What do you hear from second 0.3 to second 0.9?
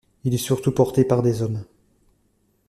est surtout